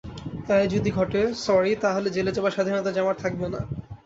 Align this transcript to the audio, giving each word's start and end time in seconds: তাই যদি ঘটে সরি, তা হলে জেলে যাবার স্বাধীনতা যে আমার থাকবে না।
তাই 0.47 0.63
যদি 0.67 0.89
ঘটে 0.91 1.21
সরি, 1.45 1.71
তা 1.81 1.89
হলে 1.95 2.09
জেলে 2.09 2.31
যাবার 2.31 2.55
স্বাধীনতা 2.55 2.89
যে 2.91 2.99
আমার 2.99 3.17
থাকবে 3.23 3.47
না। 3.53 3.59